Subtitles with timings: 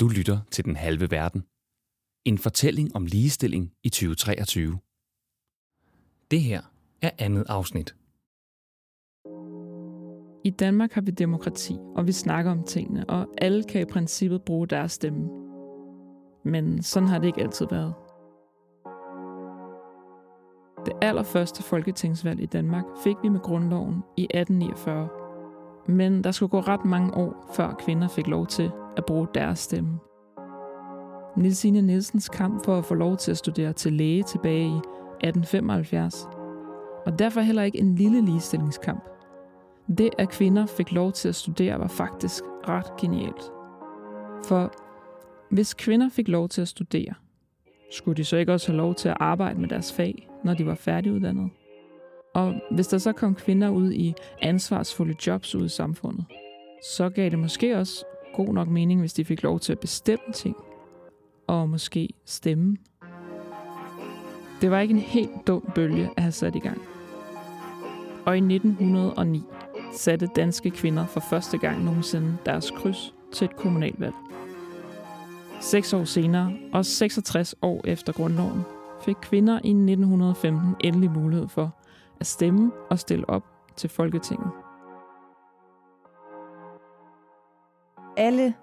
[0.00, 1.44] Du lytter til Den Halve Verden.
[2.24, 4.78] En fortælling om ligestilling i 2023.
[6.30, 6.62] Det her
[7.02, 7.94] er andet afsnit.
[10.44, 14.42] I Danmark har vi demokrati, og vi snakker om tingene, og alle kan i princippet
[14.42, 15.28] bruge deres stemme.
[16.44, 17.94] Men sådan har det ikke altid været.
[20.86, 25.08] Det allerførste folketingsvalg i Danmark fik vi med grundloven i 1849.
[25.88, 29.58] Men der skulle gå ret mange år, før kvinder fik lov til at bruge deres
[29.58, 29.98] stemme.
[31.36, 36.28] Nilsine Nielsens kamp for at få lov til at studere til læge tilbage i 1875,
[37.06, 39.04] og derfor heller ikke en lille ligestillingskamp.
[39.98, 43.52] Det, at kvinder fik lov til at studere, var faktisk ret genialt.
[44.46, 44.72] For
[45.50, 47.14] hvis kvinder fik lov til at studere,
[47.92, 50.66] skulle de så ikke også have lov til at arbejde med deres fag, når de
[50.66, 51.48] var færdiguddannede?
[52.34, 56.24] Og hvis der så kom kvinder ud i ansvarsfulde jobs ude i samfundet,
[56.96, 58.04] så gav det måske også
[58.36, 60.56] god nok mening, hvis de fik lov til at bestemme ting.
[61.46, 62.76] Og måske stemme.
[64.60, 66.80] Det var ikke en helt dum bølge at have sat i gang.
[68.26, 69.42] Og i 1909
[69.92, 74.14] satte danske kvinder for første gang nogensinde deres kryds til et kommunalvalg.
[75.60, 78.60] Seks år senere, og 66 år efter grundloven,
[79.04, 81.76] fik kvinder i 1915 endelig mulighed for
[82.20, 83.44] at stemme og stille op
[83.76, 84.63] til Folketinget.
[88.16, 88.54] Alle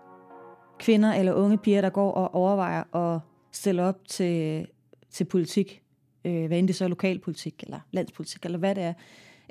[0.80, 3.20] kvinder eller unge piger, der går og overvejer at
[3.52, 4.68] stille op til,
[5.10, 5.82] til politik,
[6.26, 8.94] øh, hvad end det så er lokalpolitik eller landspolitik eller hvad det er,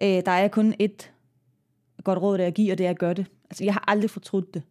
[0.02, 1.12] øh, der er kun et
[2.04, 3.26] godt råd, der at give, og det er at gøre det.
[3.50, 4.62] Altså, jeg har aldrig fortrudt det.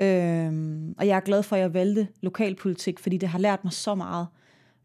[0.00, 3.72] Øhm, og jeg er glad for, at jeg valgte lokalpolitik, fordi det har lært mig
[3.72, 4.26] så meget.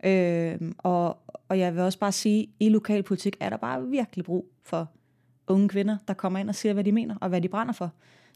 [0.04, 1.18] Øhm, og,
[1.50, 4.92] og jeg vil også bare sige, at i lokalpolitik er der bare virkelig brug for
[5.48, 7.92] unge kvinder, der kommer ind og siger, hvad de mener, og hvad de brænder for.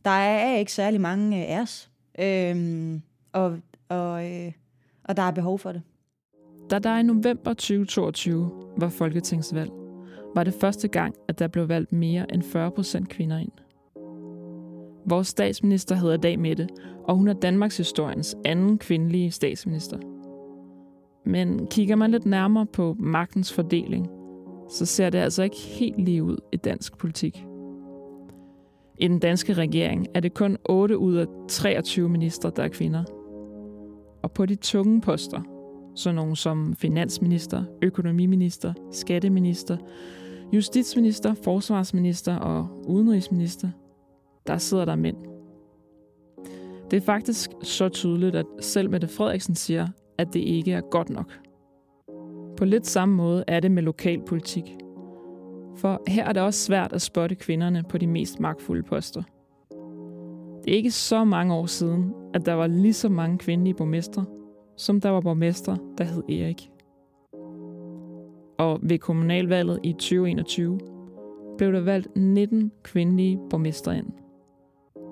[0.05, 3.01] Der er ikke særlig mange øh, af os, øhm,
[3.33, 3.59] og,
[3.89, 4.51] og, øh,
[5.03, 5.81] og der er behov for det.
[6.69, 9.71] Da der i november 2022 var folketingsvalg,
[10.35, 13.51] var det første gang, at der blev valgt mere end 40 procent kvinder ind.
[15.05, 16.67] Vores statsminister hedder Dag Mette,
[17.03, 19.97] og hun er Danmarks historiens anden kvindelige statsminister.
[21.25, 24.07] Men kigger man lidt nærmere på magtens fordeling,
[24.69, 27.46] så ser det altså ikke helt lige ud i dansk politik.
[28.99, 33.03] I den danske regering er det kun 8 ud af 23 ministre, der er kvinder.
[34.23, 35.41] Og på de tunge poster,
[35.95, 39.77] så nogle som finansminister, økonomiminister, skatteminister,
[40.53, 43.69] justitsminister, forsvarsminister og udenrigsminister,
[44.47, 45.17] der sidder der mænd.
[46.91, 49.87] Det er faktisk så tydeligt, at selv Mette Frederiksen siger,
[50.17, 51.33] at det ikke er godt nok.
[52.57, 54.77] På lidt samme måde er det med lokalpolitik.
[55.77, 59.23] For her er det også svært at spotte kvinderne på de mest magtfulde poster.
[60.65, 64.25] Det er ikke så mange år siden, at der var lige så mange kvindelige borgmestre,
[64.77, 66.69] som der var borgmestre, der hed Erik.
[68.57, 70.79] Og ved kommunalvalget i 2021
[71.57, 74.07] blev der valgt 19 kvindelige borgmestre ind.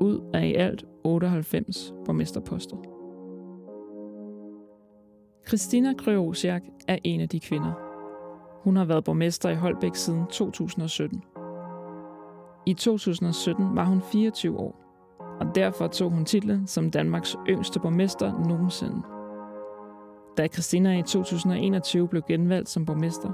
[0.02, 2.78] Ud af i alt 98 borgmesterposter.
[5.47, 7.84] Christina Krøosiak er en af de kvinder.
[8.66, 11.24] Hun har været borgmester i Holbæk siden 2017.
[12.66, 14.76] I 2017 var hun 24 år,
[15.40, 19.02] og derfor tog hun titlen som Danmarks yngste borgmester nogensinde.
[20.38, 23.31] Da Christina i 2021 blev genvalgt som borgmester,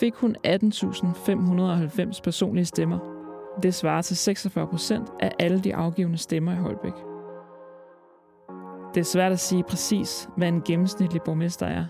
[0.00, 2.98] fik hun 18.590 personlige stemmer.
[3.62, 6.94] Det svarer til 46 procent af alle de afgivende stemmer i Holbæk.
[8.94, 11.84] Det er svært at sige præcis, hvad en gennemsnitlig borgmester er.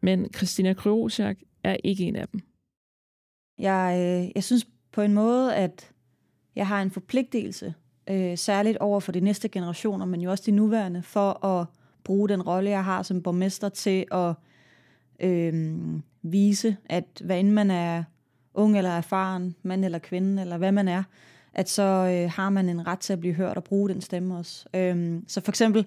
[0.00, 2.40] Men Christina Krøosiak er ikke en af dem.
[3.58, 5.92] Jeg, øh, jeg synes på en måde, at
[6.56, 7.74] jeg har en forpligtelse,
[8.10, 11.66] øh, særligt over for de næste generationer, men jo også de nuværende, for at
[12.04, 14.34] bruge den rolle, jeg har som borgmester til at
[15.20, 15.80] øh,
[16.22, 18.04] vise, at hvad end man er
[18.54, 21.02] ung eller erfaren, mand eller kvinde, eller hvad man er,
[21.54, 24.36] at så øh, har man en ret til at blive hørt og bruge den stemme
[24.36, 24.68] også.
[24.74, 25.86] Øh, så for eksempel,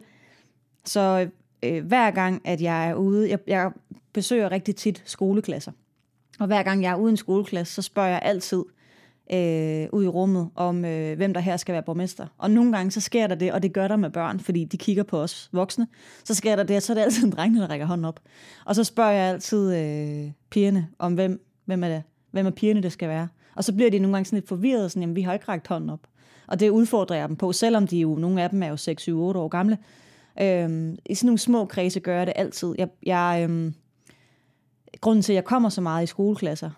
[0.86, 1.30] så
[1.64, 3.72] øh, hver gang, at jeg er ude, jeg, jeg
[4.14, 5.72] besøger rigtig tit skoleklasser,
[6.40, 8.64] og hver gang jeg er ude i en skoleklasse, så spørger jeg altid,
[9.34, 12.28] øh, ud i rummet, om øh, hvem der her skal være borgmester.
[12.38, 14.78] Og nogle gange så sker der det, og det gør der med børn, fordi de
[14.78, 15.88] kigger på os voksne.
[16.24, 18.20] Så sker der det, og så er det altid en dreng, der rækker hånden op.
[18.66, 22.84] Og så spørger jeg altid øh, pigerne om, hvem, hvem, er det, hvem er pigerne,
[22.84, 23.28] det skal være.
[23.56, 25.68] Og så bliver de nogle gange sådan lidt forvirret, sådan, jamen vi har ikke rækket
[25.68, 26.00] hånden op.
[26.48, 29.02] Og det udfordrer jeg dem på, selvom de jo, nogle af dem er jo 6,
[29.02, 29.78] 7, 8 år gamle.
[30.42, 32.76] Øhm, I sådan nogle små kredse gør jeg det altid.
[32.78, 33.74] Jeg, jeg, øhm,
[35.02, 36.72] grunden til, at jeg kommer så meget i skoleklasser,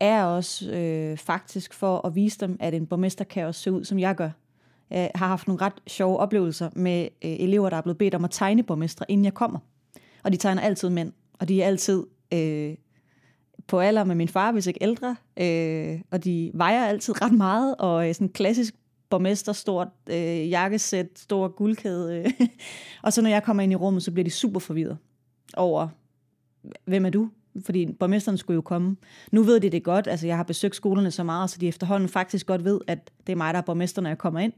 [0.00, 3.84] er også øh, faktisk for at vise dem, at en borgmester kan også se ud,
[3.84, 4.30] som jeg gør.
[4.90, 8.24] jeg har haft nogle ret sjove oplevelser med øh, elever, der er blevet bedt om
[8.24, 9.58] at tegne borgmestre, inden jeg kommer.
[10.24, 12.74] Og de tegner altid mænd, og de er altid øh,
[13.66, 17.74] på alder med min far, hvis ikke ældre, øh, og de vejer altid ret meget,
[17.78, 18.74] og øh, sådan klassisk
[19.10, 22.18] borgmester, stort øh, jakkesæt, stor guldkæde.
[22.18, 22.30] Øh.
[23.04, 24.98] og så når jeg kommer ind i rummet, så bliver de super forvirret
[25.56, 25.88] over,
[26.84, 27.30] hvem er du?
[27.64, 28.96] Fordi borgmesteren skulle jo komme.
[29.32, 32.08] Nu ved de det godt, altså jeg har besøgt skolerne så meget, så de efterhånden
[32.08, 34.52] faktisk godt ved, at det er mig, der er borgmester, når jeg kommer ind.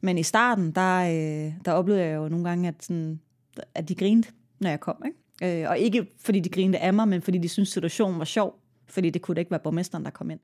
[0.00, 3.20] Men i starten, der, øh, der oplevede jeg jo nogle gange, at, sådan,
[3.74, 4.28] at de grinte,
[4.60, 5.02] når jeg kom.
[5.06, 5.62] Ikke?
[5.62, 8.60] Øh, og ikke fordi de grinte af mig, men fordi de syntes, situationen var sjov.
[8.86, 10.40] Fordi det kunne da ikke være borgmesteren, der kom ind.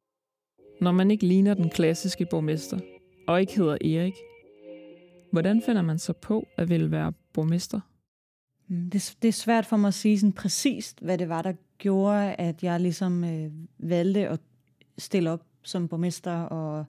[0.81, 2.79] Når man ikke ligner den klassiske borgmester,
[3.26, 4.14] og ikke hedder Erik,
[5.32, 7.81] hvordan finder man så på at ville være borgmester?
[8.69, 11.52] Mm, det, det er svært for mig at sige sådan præcist, hvad det var, der
[11.78, 14.40] gjorde, at jeg ligesom øh, valgte at
[14.99, 16.84] stille op som borgmester og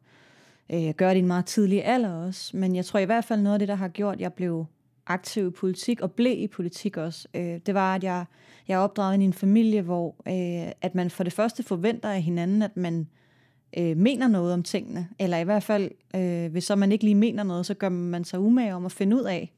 [0.73, 2.57] øh, gøre det i en meget tidlig alder også.
[2.57, 4.65] Men jeg tror i hvert fald noget af det, der har gjort, at jeg blev
[5.07, 8.25] aktiv i politik og blev i politik også, øh, det var, at jeg,
[8.67, 12.21] jeg er opdraget i en familie, hvor øh, at man for det første forventer af
[12.21, 13.05] hinanden, at man øh,
[13.77, 15.07] øh, mener noget om tingene.
[15.19, 18.23] Eller i hvert fald, øh, hvis så man ikke lige mener noget, så gør man
[18.23, 19.53] sig umage om at finde ud af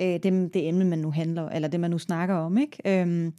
[0.00, 2.58] øh, det, det emne, man nu handler, eller det, man nu snakker om.
[2.58, 3.00] Ikke?
[3.00, 3.32] Øhm,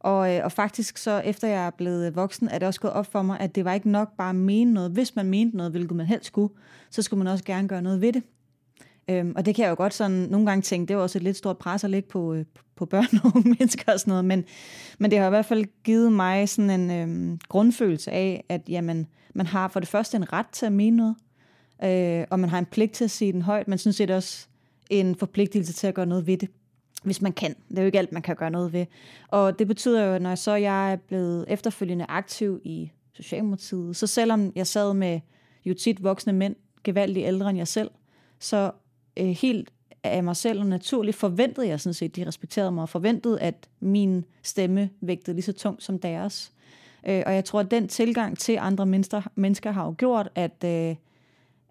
[0.00, 3.06] og, øh, og faktisk så, efter jeg er blevet voksen, er det også gået op
[3.06, 4.90] for mig, at det var ikke nok bare at mene noget.
[4.90, 6.54] Hvis man mente noget, hvilket man helst skulle,
[6.90, 8.22] så skulle man også gerne gøre noget ved det.
[9.08, 11.22] Øhm, og det kan jeg jo godt sådan nogle gange tænke, det er også et
[11.22, 12.44] lidt stort pres at lægge på, øh,
[12.76, 14.44] på børn og unge mennesker og sådan noget, men,
[14.98, 19.06] men det har i hvert fald givet mig sådan en øhm, grundfølelse af, at jamen,
[19.34, 21.16] man har for det første en ret til at mene noget,
[21.84, 24.46] øh, og man har en pligt til at sige den højt, men synes det også
[24.90, 26.48] en forpligtelse til at gøre noget ved det
[27.02, 27.54] hvis man kan.
[27.68, 28.86] Det er jo ikke alt, man kan gøre noget ved.
[29.28, 34.52] Og det betyder jo, når så jeg er blevet efterfølgende aktiv i Socialdemokratiet, så selvom
[34.54, 35.20] jeg sad med
[35.64, 37.90] jo tit voksne mænd, gevaldigt ældre end jeg selv,
[38.38, 38.72] så
[39.20, 39.70] øh, helt
[40.04, 43.68] af mig selv og naturligt forventede jeg sådan set, de respekterede mig og forventede, at
[43.80, 46.52] min stemme vægtede lige så tungt som deres.
[47.08, 50.64] Øh, og jeg tror, at den tilgang til andre mennesker, mennesker har jo gjort, at,
[50.64, 50.96] øh,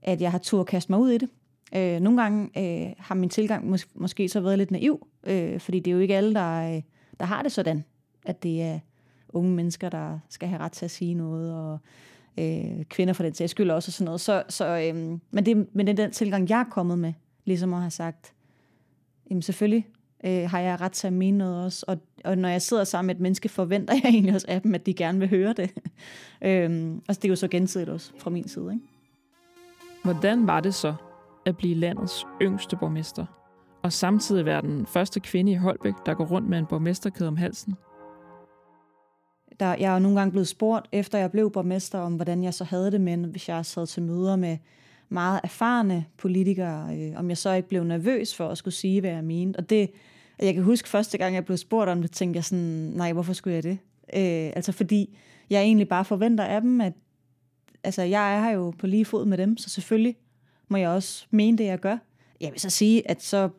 [0.02, 1.30] at jeg har tur kaste mig ud i det.
[1.76, 5.80] Øh, nogle gange øh, har min tilgang mås- måske så været lidt naiv, øh, fordi
[5.80, 6.82] det er jo ikke alle, der, øh,
[7.20, 7.84] der har det sådan,
[8.26, 8.80] at det er
[9.30, 11.78] unge mennesker, der skal have ret til at sige noget, og
[12.38, 14.22] øh, kvinder for den sags skyld også og sådan noget.
[14.22, 17.14] Så, så, øh, men, det, men det er den tilgang, jeg er kommet med,
[17.50, 18.34] ligesom at have sagt,
[19.30, 19.88] jamen selvfølgelig
[20.26, 23.08] øh, har jeg ret til at mene noget også, og, og når jeg sidder sammen
[23.08, 25.72] med et menneske, forventer jeg egentlig også af dem, at de gerne vil høre det.
[26.48, 28.74] øh, altså det er jo så gensidigt også fra min side.
[28.74, 28.86] Ikke?
[30.04, 30.94] Hvordan var det så
[31.46, 33.26] at blive landets yngste borgmester,
[33.84, 37.38] og samtidig være den første kvinde i Holbæk, der går rundt med en borgmesterkæde om
[37.38, 37.76] halsen.
[39.60, 42.64] Der, jeg er nogle gange blevet spurgt, efter jeg blev borgmester, om hvordan jeg så
[42.64, 44.58] havde det med, hvis jeg sad til møder med
[45.10, 49.12] meget erfarne politikere, øh, om jeg så ikke blev nervøs for at skulle sige, hvad
[49.12, 49.58] jeg mente.
[49.58, 49.92] Og det,
[50.40, 53.34] jeg kan huske første gang, jeg blev spurgt om det, tænkte jeg sådan, nej, hvorfor
[53.34, 53.78] skulle jeg det?
[54.14, 55.18] Øh, altså fordi
[55.50, 56.94] jeg egentlig bare forventer af dem, at
[57.84, 60.16] altså, jeg er her jo på lige fod med dem, så selvfølgelig
[60.68, 61.98] må jeg også mene det, jeg gør.
[62.42, 63.50] Jeg vil så sige, at så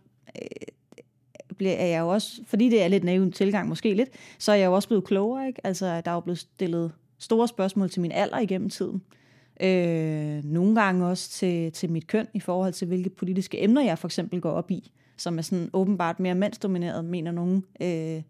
[0.43, 4.09] øh, bliver jeg jo også, fordi det er lidt naiv tilgang måske lidt,
[4.39, 5.47] så er jeg jo også blevet klogere.
[5.47, 5.67] Ikke?
[5.67, 9.03] Altså, der er jo blevet stillet store spørgsmål til min alder igennem tiden.
[9.13, 9.20] Øh,
[9.63, 13.99] Øh, nogle gange også til, til mit køn i forhold til, hvilke politiske emner jeg
[13.99, 17.65] for eksempel går op i, som er sådan åbenbart mere mandsdomineret, mener nogen.
[17.83, 18.23] Øh,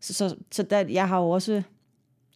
[0.00, 1.62] så så, så der, jeg har jo også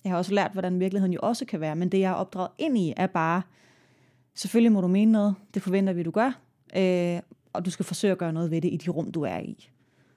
[0.05, 2.51] jeg har også lært, hvordan virkeligheden jo også kan være, men det, jeg har opdraget
[2.59, 3.43] ind i, er bare,
[4.39, 6.41] Selvfølgelig må du mene noget, det forventer vi, du gør,
[6.77, 7.21] øh,
[7.53, 9.71] og du skal forsøge at gøre noget ved det i de rum, du er i.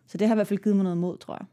[0.08, 1.46] Så det har i hvert fald givet mig noget mod, tror jeg.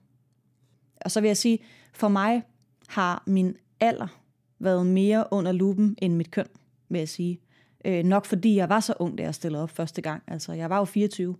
[1.01, 1.59] Og så vil jeg sige,
[1.93, 2.43] for mig
[2.89, 4.21] har min alder
[4.59, 6.47] været mere under lupen end mit køn,
[6.89, 7.41] vil jeg sige.
[7.85, 10.23] Øh, nok fordi jeg var så ung, da jeg stillede op første gang.
[10.27, 11.37] Altså, jeg var jo 24,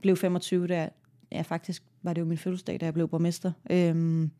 [0.00, 0.88] blev 25, da
[1.32, 3.52] ja, faktisk var det jo min fødselsdag, da jeg blev borgmester.
[3.70, 4.30] Øhm,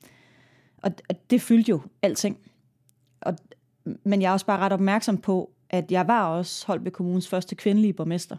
[0.82, 2.38] og, og det fyldte jo alting.
[3.20, 3.36] Og,
[4.04, 7.54] men jeg er også bare ret opmærksom på, at jeg var også Holbæk Kommunes første
[7.54, 8.36] kvindelige borgmester.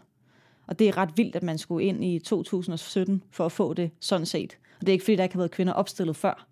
[0.66, 3.90] Og det er ret vildt, at man skulle ind i 2017 for at få det
[4.00, 4.58] sådan set.
[4.74, 6.46] Og det er ikke fordi, der ikke har været kvinder opstillet før.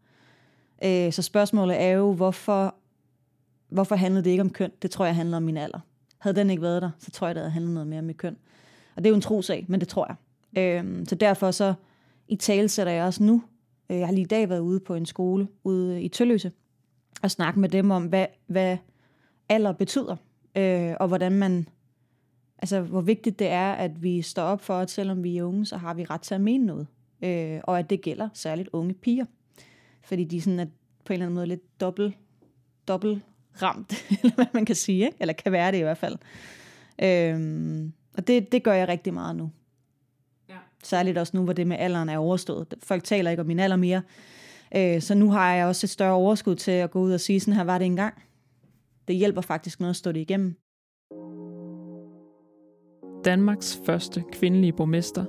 [0.85, 2.75] Øh, så spørgsmålet er jo, hvorfor,
[3.69, 4.71] hvorfor handlede det ikke om køn?
[4.83, 5.81] Det tror jeg handler om min alder.
[6.19, 8.17] Havde den ikke været der, så tror jeg, det havde handlet noget mere om mit
[8.17, 8.37] køn.
[8.97, 10.17] Og det er jo en trosag, men det tror jeg.
[10.63, 11.75] Øhm, så derfor så
[12.29, 13.43] i tale sætter jeg også nu.
[13.91, 16.53] Øh, jeg har lige i dag været ude på en skole ude i Tølløse
[17.23, 18.77] og snakke med dem om, hvad, hvad
[19.49, 20.17] alder betyder
[20.59, 21.69] øh, og hvordan man,
[22.59, 25.67] altså hvor vigtigt det er, at vi står op for, at selvom vi er unge,
[25.67, 26.87] så har vi ret til at mene noget.
[27.23, 29.25] Øh, og at det gælder særligt unge piger.
[30.05, 30.67] Fordi de sådan er
[31.05, 32.15] på en eller anden måde lidt dobbelt,
[32.89, 33.23] dobbelt
[33.63, 35.17] ramt, eller hvad man kan sige, ikke?
[35.21, 36.17] eller kan være det i hvert fald.
[37.03, 39.51] Øh, Og det, det gør jeg rigtig meget nu.
[40.49, 40.57] Ja.
[40.85, 42.75] Særligt også nu, hvor det med alderen er overstået.
[42.83, 44.03] Folk taler ikke om min alder mere.
[44.77, 47.41] Øh, så nu har jeg også et større overskud til at gå ud og sige,
[47.41, 48.15] sådan her var det engang.
[49.09, 50.57] Det hjælper faktisk noget at stå det igennem.
[53.25, 55.25] Danmarks første kvindelige borgmester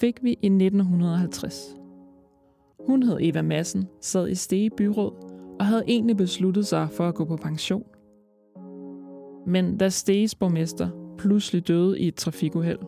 [0.00, 1.76] fik vi i 1950.
[2.86, 7.14] Hun hed Eva Madsen, sad i Stege Byråd og havde egentlig besluttet sig for at
[7.14, 7.84] gå på pension.
[9.46, 12.78] Men da Steges borgmester pludselig døde i et trafikuheld,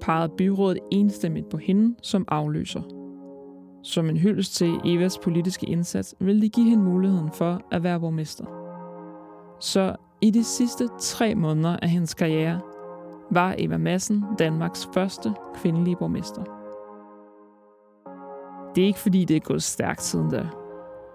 [0.00, 2.82] pegede byrådet enstemmigt på hende som afløser.
[3.82, 8.00] Som en hyldest til Evas politiske indsats ville de give hende muligheden for at være
[8.00, 8.44] borgmester.
[9.60, 12.60] Så i de sidste tre måneder af hendes karriere
[13.30, 16.42] var Eva Madsen Danmarks første kvindelige borgmester.
[18.74, 20.46] Det er ikke fordi, det er gået stærkt siden da.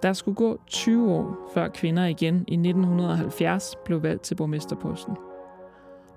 [0.04, 5.16] Der skulle gå 20 år, før kvinder igen i 1970 blev valgt til borgmesterposten.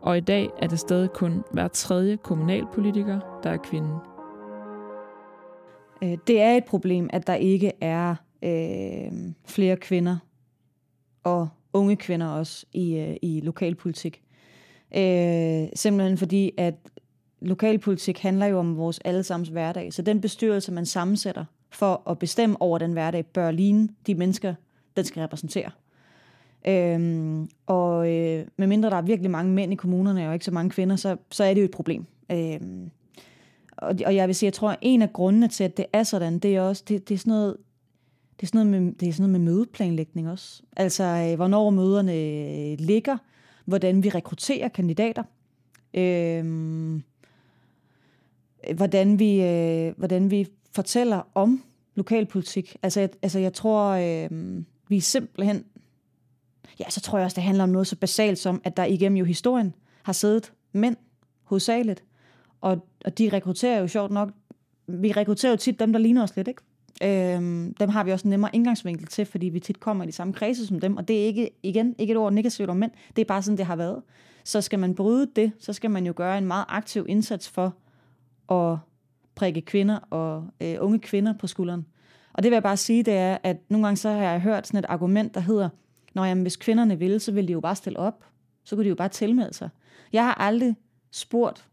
[0.03, 3.99] Og i dag er det stadig kun hver tredje kommunalpolitiker, der er kvinde.
[6.03, 9.13] Øh, det er et problem, at der ikke er øh,
[9.47, 10.17] flere kvinder
[11.25, 14.23] og unge kvinder også i, øh, i lokalpolitik.
[14.97, 16.75] Øh, simpelthen fordi, at
[17.41, 19.93] lokalpolitik handler jo om vores allesammens hverdag.
[19.93, 21.45] Så den bestyrelse, man sammensætter
[21.77, 24.55] for at bestemme over den hverdag, bør ligne de mennesker,
[24.97, 25.71] den skal repræsentere.
[26.67, 30.71] Øhm, og øh, medmindre der er virkelig mange mænd i kommunerne, og ikke så mange
[30.71, 32.07] kvinder, så, så er det jo et problem.
[32.33, 32.91] Øhm,
[33.77, 36.03] og, og jeg vil sige, jeg tror, at en af grundene til, at det er
[36.03, 37.57] sådan, det er også, det, det er sådan noget,
[38.41, 40.63] det er sådan noget med, det er sådan noget med mødeplanlægning også.
[40.77, 43.17] Altså, øh, hvornår møderne øh, ligger,
[43.65, 45.23] hvordan vi rekrutterer kandidater,
[45.95, 46.45] øh,
[48.77, 51.63] hvordan, vi, øh, hvordan vi fortæller om
[51.95, 52.77] lokalpolitik.
[52.83, 55.65] Altså, jeg, altså, jeg tror, øh, vi simpelthen...
[56.81, 59.17] Ja, så tror jeg også, det handler om noget så basalt som, at der igennem
[59.17, 60.97] jo historien har siddet mænd
[61.43, 62.05] hovedsageligt,
[62.61, 64.31] og, og de rekrutterer jo sjovt nok,
[64.87, 66.63] vi rekrutterer jo tit dem, der ligner os lidt, ikke?
[67.03, 70.13] Øhm, dem har vi også en nemmere indgangsvinkel til, fordi vi tit kommer i de
[70.13, 72.91] samme kredse som dem, og det er ikke, igen, ikke et ord negativt om mænd,
[73.17, 74.03] det er bare sådan, det har været.
[74.45, 77.75] Så skal man bryde det, så skal man jo gøre en meget aktiv indsats for
[78.51, 78.79] at
[79.35, 81.87] prikke kvinder og øh, unge kvinder på skulderen.
[82.33, 84.67] Og det vil jeg bare sige, det er, at nogle gange så har jeg hørt
[84.67, 85.69] sådan et argument, der hedder,
[86.15, 88.25] når jamen, hvis kvinderne ville, så ville de jo bare stille op.
[88.65, 89.69] Så kunne de jo bare tilmelde sig.
[90.13, 90.77] Jeg har aldrig
[91.11, 91.69] spurgt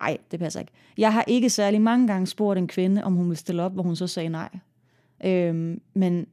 [0.00, 0.72] Nej, det passer ikke.
[0.98, 3.82] Jeg har ikke særlig mange gange spurgt en kvinde, om hun ville stille op, hvor
[3.82, 4.48] hun så sagde nej.
[5.24, 6.26] Øhm, men,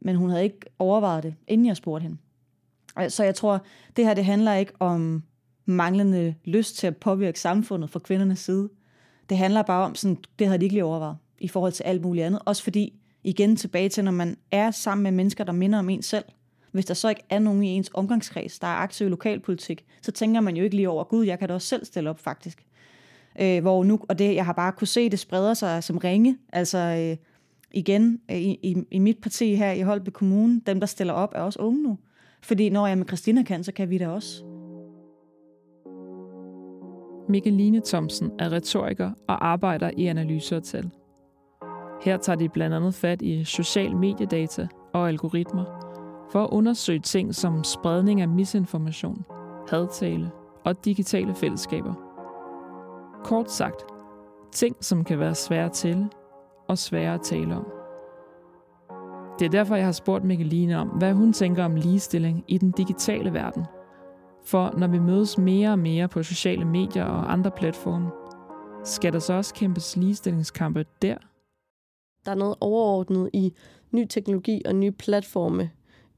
[0.00, 2.16] men hun havde ikke overvejet det, inden jeg spurgte hende.
[2.98, 3.64] Øh, så jeg tror,
[3.96, 5.22] det her det handler ikke om
[5.64, 8.68] manglende lyst til at påvirke samfundet fra kvindernes side.
[9.28, 12.02] Det handler bare om, sådan, det havde de ikke lige overvejet i forhold til alt
[12.02, 12.40] muligt andet.
[12.44, 12.92] Også fordi,
[13.24, 16.24] igen tilbage til, når man er sammen med mennesker, der minder om en selv.
[16.72, 20.12] Hvis der så ikke er nogen i ens omgangskreds, der er aktiv i lokalpolitik, så
[20.12, 22.66] tænker man jo ikke lige over, gud, jeg kan da også selv stille op faktisk.
[23.40, 26.38] Øh, hvor nu, og det, jeg har bare kunne se, det spreder sig som ringe.
[26.52, 27.16] Altså øh,
[27.72, 31.32] igen, øh, i, i, i mit parti her i Holbe Kommune, dem der stiller op,
[31.34, 31.98] er også unge nu.
[32.42, 34.53] Fordi når jeg med Christina kan, så kan vi da også.
[37.28, 40.90] Mikkeline Thomsen er retoriker og arbejder i analyser og tal.
[42.02, 45.64] Her tager de blandt andet fat i social mediedata og algoritmer
[46.32, 49.24] for at undersøge ting som spredning af misinformation,
[49.70, 50.30] hadtale
[50.64, 51.94] og digitale fællesskaber.
[53.24, 53.84] Kort sagt,
[54.52, 56.06] ting, som kan være svære til
[56.68, 57.66] og svære at tale om.
[59.38, 62.70] Det er derfor, jeg har spurgt Mikkeline om, hvad hun tænker om ligestilling i den
[62.70, 63.64] digitale verden.
[64.46, 68.10] For når vi mødes mere og mere på sociale medier og andre platforme,
[68.84, 71.16] skal der så også kæmpes ligestillingskampe der?
[72.24, 73.52] Der er noget overordnet i
[73.90, 75.70] ny teknologi og nye platforme,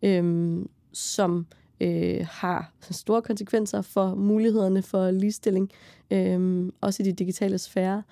[0.03, 1.47] øhm, som
[1.81, 5.71] øh, har store konsekvenser for mulighederne for ligestilling,
[6.11, 8.03] øh, også i de digitale sfære.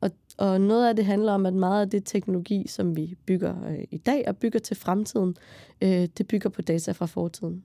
[0.00, 3.66] Og, og noget af det handler om, at meget af det teknologi, som vi bygger
[3.68, 5.36] øh, i dag og bygger til fremtiden,
[5.82, 7.64] øh, det bygger på data fra fortiden.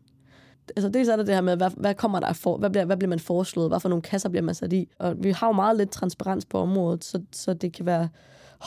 [0.76, 2.98] Altså dels er der det her med, hvad, hvad kommer der for, hvad bliver, hvad
[2.98, 4.90] bliver man foreslået, hvad for nogle kasser bliver man sat i.
[5.00, 8.10] Og vi har jo meget lidt transparens på området, så, så det kan være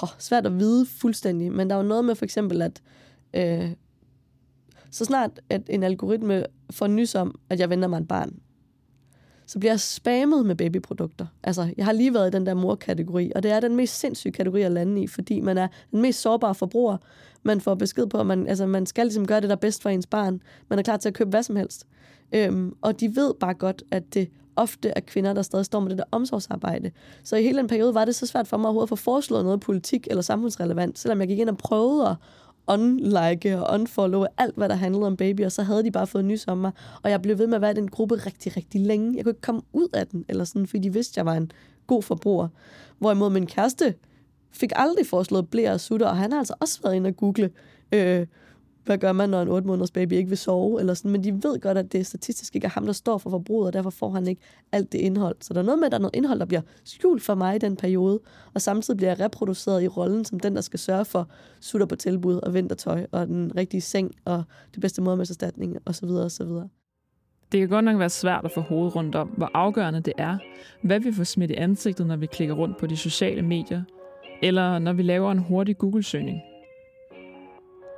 [0.02, 1.52] oh, svært at vide fuldstændig.
[1.52, 2.82] Men der er jo noget med for eksempel, at
[3.34, 3.72] øh,
[4.90, 8.40] så snart at en algoritme får nys om, at jeg venter mig en barn,
[9.46, 11.26] så bliver jeg spammet med babyprodukter.
[11.42, 14.32] Altså, jeg har lige været i den der mor-kategori, og det er den mest sindssyge
[14.32, 16.96] kategori at lande i, fordi man er den mest sårbare forbruger.
[17.42, 19.82] Man får besked på, at man, altså, man skal ligesom gøre det, der er bedst
[19.82, 20.42] for ens barn.
[20.68, 21.86] Man er klar til at købe hvad som helst.
[22.32, 25.90] Øhm, og de ved bare godt, at det ofte er kvinder, der stadig står med
[25.90, 26.90] det der omsorgsarbejde.
[27.22, 29.44] Så i hele den periode var det så svært for mig overhovedet at få foreslået
[29.44, 32.16] noget politik eller samfundsrelevant, selvom jeg gik ind og prøvede at
[32.68, 36.24] unlike og unfollow alt, hvad der handlede om baby, og så havde de bare fået
[36.24, 36.72] nys om mig.
[37.02, 39.16] Og jeg blev ved med at være i den gruppe rigtig, rigtig længe.
[39.16, 41.34] Jeg kunne ikke komme ud af den, eller sådan, fordi de vidste, at jeg var
[41.34, 41.52] en
[41.86, 42.48] god forbruger.
[42.98, 43.94] Hvorimod min kæreste
[44.52, 47.50] fik aldrig foreslået blære og sutter, og han har altså også været inde og google,
[47.92, 48.26] øh,
[48.86, 51.32] hvad gør man, når en 8 måneders baby ikke vil sove, eller sådan, men de
[51.32, 54.10] ved godt, at det statistisk ikke er ham, der står for forbruget, og derfor får
[54.10, 55.36] han ikke alt det indhold.
[55.40, 57.56] Så der er noget med, at der er noget indhold, der bliver skjult for mig
[57.56, 58.20] i den periode,
[58.54, 61.28] og samtidig bliver jeg reproduceret i rollen som den, der skal sørge for
[61.60, 64.42] sutter på tilbud og vintertøj, og den rigtige seng, og
[64.74, 66.08] det bedste modermælserstatning, osv.
[66.08, 66.48] osv.
[67.52, 70.38] Det kan godt nok være svært at få hovedet rundt om, hvor afgørende det er,
[70.82, 73.82] hvad vi får smidt i ansigtet, når vi klikker rundt på de sociale medier,
[74.42, 76.40] eller når vi laver en hurtig Google-søgning.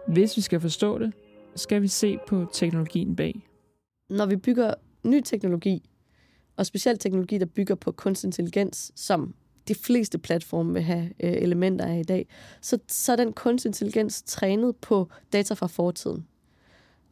[0.08, 1.12] Hvis vi skal forstå det,
[1.56, 3.46] skal vi se på teknologien bag.
[4.10, 4.74] Når vi bygger
[5.04, 5.90] ny teknologi,
[6.56, 9.34] og specielt teknologi, der bygger på kunstig intelligens, som
[9.68, 12.26] de fleste platforme vil have øh, elementer af i dag,
[12.60, 16.26] så, så er den kunstig intelligens trænet på data fra fortiden.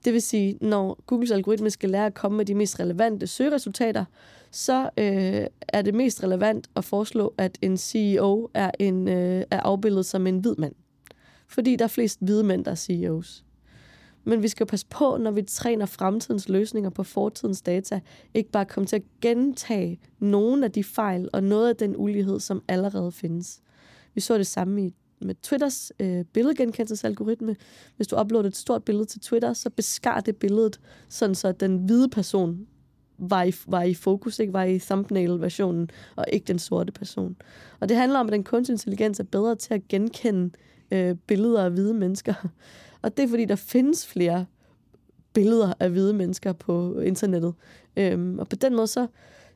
[0.05, 4.05] Det vil sige, når Googles algoritme skal lære at komme med de mest relevante søgeresultater,
[4.51, 9.61] så øh, er det mest relevant at foreslå, at en CEO er, en, øh, er
[9.61, 10.75] afbildet som en hvid mand.
[11.49, 13.45] Fordi der er flest hvide mænd, der er CEOs.
[14.25, 18.01] Men vi skal passe på, når vi træner fremtidens løsninger på fortidens data,
[18.35, 22.41] ikke bare komme til at gentage nogle af de fejl og noget af den ulighed,
[22.41, 23.61] som allerede findes.
[24.15, 27.57] Vi så det samme i med Twitters øh, billedgenkendelsesalgoritme.
[27.97, 31.77] Hvis du uploader et stort billede til Twitter, så beskar det billedet, sådan så den
[31.77, 32.67] hvide person
[33.19, 37.37] var i, var i fokus, ikke var i thumbnail-versionen, og ikke den sorte person.
[37.81, 40.51] Og det handler om, at den kunstig intelligens er bedre til at genkende
[40.91, 42.35] øh, billeder af hvide mennesker.
[43.03, 44.47] Og det er fordi, der findes flere
[45.33, 47.55] billeder af hvide mennesker på internettet.
[47.97, 49.07] Øhm, og på den måde, så,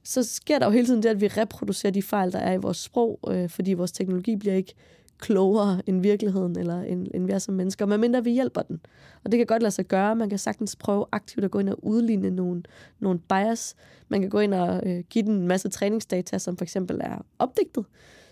[0.03, 2.57] så sker der jo hele tiden det, at vi reproducerer de fejl, der er i
[2.57, 4.75] vores sprog, øh, fordi vores teknologi bliver ikke
[5.19, 8.81] klogere end virkeligheden, eller end, end vi er som mennesker, medmindre vi hjælper den.
[9.25, 10.17] Og det kan godt lade sig gøre.
[10.17, 12.63] Man kan sagtens prøve aktivt at gå ind og udligne nogle,
[13.01, 13.75] nogle bias.
[14.09, 17.25] Man kan gå ind og øh, give den en masse træningsdata, som for eksempel er
[17.39, 17.85] opdigtet.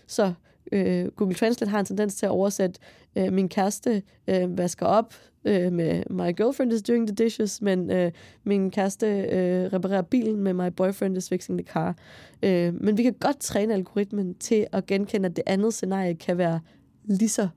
[0.07, 0.33] Så
[0.71, 2.79] øh, Google Translate har en tendens til at oversætte,
[3.15, 5.13] øh, min kæreste øh, vasker op
[5.45, 8.11] øh, med my girlfriend is doing the dishes, men øh,
[8.43, 11.95] min kæreste øh, reparerer bilen med my boyfriend is fixing the car.
[12.43, 16.37] Øh, men vi kan godt træne algoritmen til at genkende, at det andet scenarie kan
[16.37, 16.59] være
[17.03, 17.47] lige så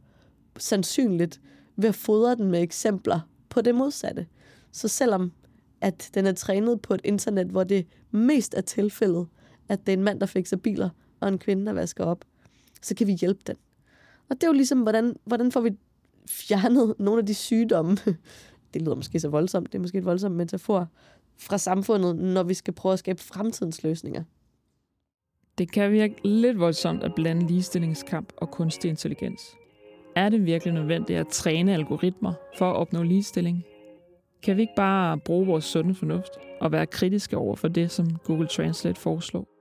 [0.59, 1.41] sandsynligt
[1.77, 4.27] ved at fodre den med eksempler på det modsatte.
[4.73, 5.33] Så selvom
[5.81, 9.27] at den er trænet på et internet, hvor det mest er tilfældet,
[9.69, 10.89] at det er en mand, der fikser biler,
[11.21, 12.25] og en kvinde, der vasker op,
[12.83, 13.57] så kan vi hjælpe den.
[14.29, 15.71] Og det er jo ligesom, hvordan, hvordan får vi
[16.29, 17.97] fjernet nogle af de sygdomme,
[18.75, 20.89] det lyder måske så voldsomt, det er måske et voldsomt metafor,
[21.39, 24.23] fra samfundet, når vi skal prøve at skabe fremtidens løsninger.
[25.59, 29.41] Det kan virke lidt voldsomt at blande ligestillingskamp og kunstig intelligens.
[30.17, 33.65] Er det virkelig nødvendigt at træne algoritmer for at opnå ligestilling?
[34.43, 38.17] Kan vi ikke bare bruge vores sunde fornuft og være kritiske over for det, som
[38.25, 39.52] Google Translate foreslår?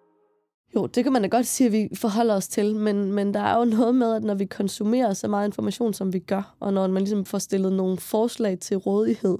[0.75, 3.39] Jo, det kan man da godt sige, at vi forholder os til, men, men der
[3.39, 6.73] er jo noget med, at når vi konsumerer så meget information, som vi gør, og
[6.73, 9.37] når man ligesom får stillet nogle forslag til rådighed,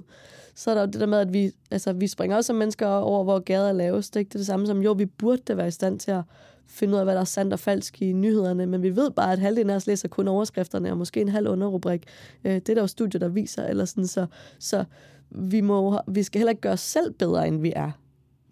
[0.54, 2.86] så er der jo det der med, at vi, altså, vi springer også som mennesker
[2.86, 4.16] over, hvor gader er lavest.
[4.16, 4.28] Ikke?
[4.28, 6.22] Det er det samme som, jo, vi burde da være i stand til at
[6.66, 9.32] finde ud af, hvad der er sandt og falsk i nyhederne, men vi ved bare,
[9.32, 12.04] at halvdelen af os læser kun overskrifterne, og måske en halv underrubrik.
[12.44, 14.26] Øh, det er der jo studier, der viser, eller sådan, så,
[14.58, 14.84] så
[15.30, 17.90] vi, må, vi skal heller ikke gøre os selv bedre, end vi er.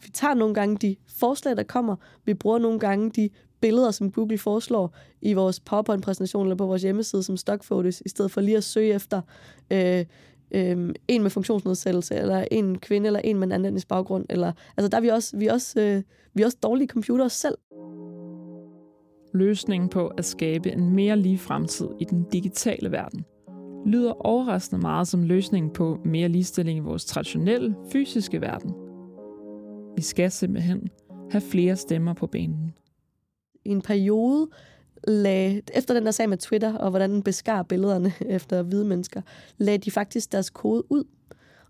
[0.02, 1.96] Vi tager nogle gange de forslag, der kommer.
[2.24, 6.82] Vi bruger nogle gange de billeder, som Google foreslår i vores PowerPoint-præsentation eller på vores
[6.82, 9.20] hjemmeside som stock photos, i stedet for lige at søge efter
[9.70, 10.04] øh,
[10.50, 14.26] øh, en med funktionsnedsættelse, eller en kvinde, eller en med en anden baggrund.
[14.30, 16.02] Eller, altså der er vi også, vi er også, øh,
[16.34, 17.58] vi er også dårlige computere selv.
[19.34, 23.24] Løsningen på at skabe en mere lige fremtid i den digitale verden
[23.86, 28.74] lyder overraskende meget som løsningen på mere ligestilling i vores traditionelle fysiske verden.
[30.00, 30.88] Vi skal simpelthen
[31.30, 32.74] have flere stemmer på banen.
[33.64, 34.48] I en periode
[35.04, 39.22] lag, efter den der sag med Twitter, og hvordan den beskar billederne efter hvide mennesker,
[39.58, 41.04] lagde de faktisk deres kode ud,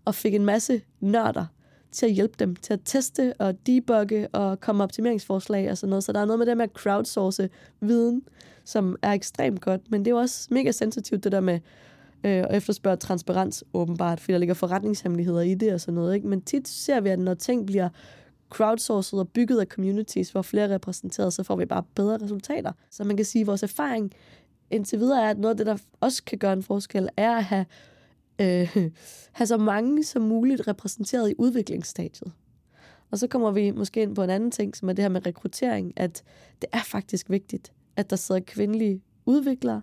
[0.05, 1.45] og fik en masse nørder
[1.91, 5.89] til at hjælpe dem til at teste og debugge og komme med optimeringsforslag og sådan
[5.89, 6.03] noget.
[6.03, 8.21] Så der er noget med det med at crowdsource viden,
[8.65, 11.59] som er ekstremt godt, men det er jo også mega sensitivt, det der med
[12.23, 16.15] øh, at efterspørge transparens åbenbart, fordi der ligger forretningshemmeligheder i det og sådan noget.
[16.15, 16.27] Ikke?
[16.27, 17.89] Men tit ser vi, at når ting bliver
[18.51, 22.71] crowdsourcet og bygget af communities, hvor flere er repræsenteret, så får vi bare bedre resultater.
[22.89, 24.11] Så man kan sige, at vores erfaring
[24.71, 27.43] indtil videre er, at noget af det, der også kan gøre en forskel, er at
[27.43, 27.65] have,
[28.41, 28.77] øh,
[29.37, 32.31] have så mange som muligt repræsenteret i udviklingsstadiet.
[33.11, 35.25] Og så kommer vi måske ind på en anden ting, som er det her med
[35.25, 36.23] rekruttering, at
[36.61, 39.81] det er faktisk vigtigt, at der sidder kvindelige udviklere,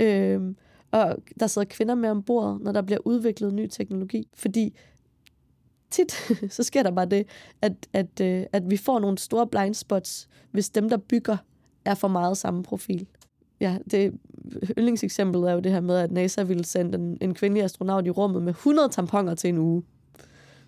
[0.00, 0.54] øh,
[0.90, 4.28] og der sidder kvinder med ombord, når der bliver udviklet ny teknologi.
[4.34, 4.76] Fordi
[5.94, 6.12] tit,
[6.56, 7.26] så sker der bare det,
[7.62, 11.36] at, at, øh, at vi får nogle store blind spots, hvis dem, der bygger,
[11.84, 13.06] er for meget samme profil.
[13.60, 14.12] Ja, det
[14.78, 18.10] yndlingseksemplet er jo det her med, at NASA ville sende en, en kvindelig astronaut i
[18.10, 19.82] rummet med 100 tamponer til en uge.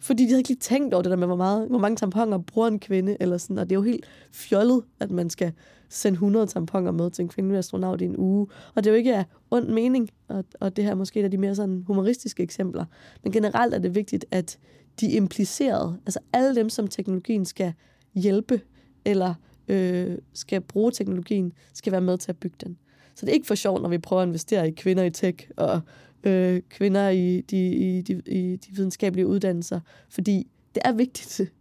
[0.00, 2.38] Fordi de havde ikke lige tænkt over det der med, hvor, meget, hvor mange tamponer
[2.38, 3.16] bruger en kvinde.
[3.20, 3.58] Eller sådan.
[3.58, 5.52] Og det er jo helt fjollet, at man skal
[5.88, 8.46] sende 100 tamponer med til en kvindelig astronaut i en uge.
[8.74, 11.24] Og det er jo ikke af ond mening, og, og det her er måske et
[11.24, 12.84] af de mere sådan humoristiske eksempler.
[13.22, 14.58] Men generelt er det vigtigt, at
[15.00, 17.72] de implicerede, altså alle dem, som teknologien skal
[18.14, 18.60] hjælpe,
[19.04, 19.34] eller
[19.68, 22.78] øh, skal bruge teknologien, skal være med til at bygge den.
[23.14, 25.48] Så det er ikke for sjovt, når vi prøver at investere i kvinder i tech,
[25.56, 25.80] og
[26.24, 31.52] øh, kvinder i de, i, de, i de videnskabelige uddannelser, fordi det er vigtigt.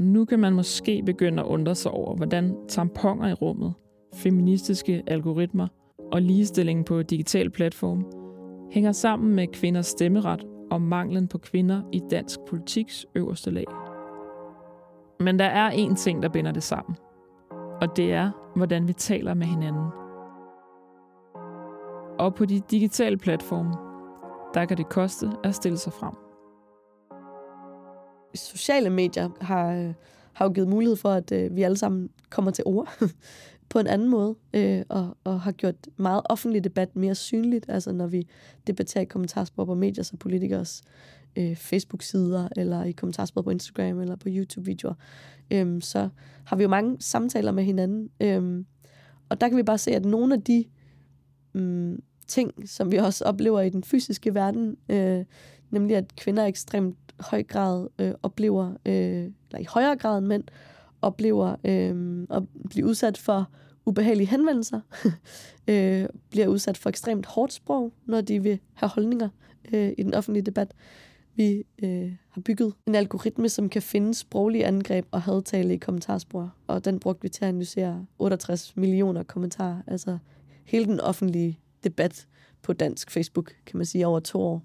[0.00, 3.72] Nu kan man måske begynde at undre sig over, hvordan tamponer i rummet,
[4.14, 5.68] feministiske algoritmer
[6.12, 8.04] og ligestillingen på digital platform
[8.72, 13.64] hænger sammen med kvinders stemmeret om manglen på kvinder i dansk politiks øverste lag.
[15.20, 16.96] Men der er én ting, der binder det sammen.
[17.80, 19.86] Og det er, hvordan vi taler med hinanden.
[22.18, 23.72] Og på de digitale platforme,
[24.54, 26.14] der kan det koste at stille sig frem.
[28.34, 29.94] Sociale medier har, øh,
[30.32, 32.88] har jo givet mulighed for, at øh, vi alle sammen kommer til ord
[33.70, 37.92] på en anden måde, øh, og, og har gjort meget offentlig debat mere synligt, altså
[37.92, 38.28] når vi
[38.66, 40.82] debatterer i kommentarspor på medier, så politikers
[41.36, 44.94] øh, Facebook-sider, eller i kommentarspor på Instagram, eller på YouTube-videoer,
[45.50, 46.08] øh, så
[46.44, 48.10] har vi jo mange samtaler med hinanden.
[48.20, 48.64] Øh,
[49.28, 50.64] og der kan vi bare se, at nogle af de
[51.54, 55.24] øh, ting, som vi også oplever i den fysiske verden, øh,
[55.70, 60.44] nemlig at kvinder ekstremt høj grad øh, oplever, øh, eller i højere grad end mænd,
[61.02, 63.50] oplever øh, at blive udsat for
[63.86, 64.80] ubehagelige henvendelser,
[65.70, 69.28] øh, bliver udsat for ekstremt hårdt sprog, når de vil have holdninger
[69.72, 70.74] øh, i den offentlige debat.
[71.34, 76.54] Vi øh, har bygget en algoritme, som kan finde sproglige angreb og hadtale i kommentarspor,
[76.66, 80.18] og den brugte vi til at analysere 68 millioner kommentarer, altså
[80.64, 82.26] hele den offentlige debat
[82.62, 84.62] på dansk Facebook, kan man sige, over to år.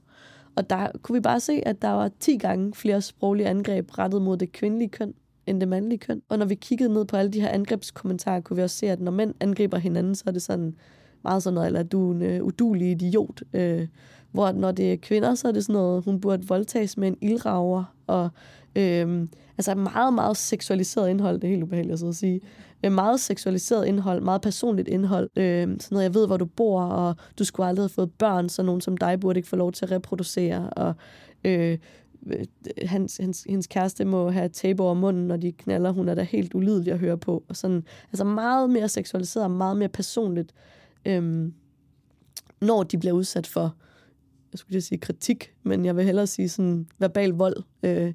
[0.56, 4.22] Og der kunne vi bare se, at der var 10 gange flere sproglige angreb rettet
[4.22, 5.14] mod det kvindelige køn,
[5.48, 6.22] end det mandlige køn.
[6.30, 9.02] Og når vi kiggede ned på alle de her angrebskommentarer, kunne vi også se, at
[9.02, 10.76] når mænd angriber hinanden, så er det sådan
[11.24, 13.44] meget sådan noget, eller du er en øh, udulig idiot.
[13.54, 13.88] Øh,
[14.32, 17.18] hvor når det er kvinder, så er det sådan noget, hun burde voldtages med en
[17.22, 18.30] ildrager, og
[18.76, 19.28] øh,
[19.58, 22.42] altså meget, meget seksualiseret indhold, det er helt ubehageligt at sige.
[22.84, 25.30] Øh, meget seksualiseret indhold, meget personligt indhold.
[25.36, 28.50] øh, sådan noget, jeg ved, hvor du bor, og du skulle aldrig have fået børn,
[28.50, 30.70] så nogen som dig burde ikke få lov til at reproducere.
[30.70, 30.94] Og
[31.44, 31.78] øh,
[32.26, 32.46] Øh,
[32.86, 35.92] hans, hans, hendes kæreste må have tape over munden, når de knaller.
[35.92, 37.44] Hun er da helt ulidelig at høre på.
[37.50, 40.54] Og sådan, altså meget mere seksualiseret, meget mere personligt,
[41.06, 41.54] øhm,
[42.62, 43.76] når de bliver udsat for,
[44.52, 48.14] jeg skulle sige kritik, men jeg vil hellere sige sådan verbal vold øh,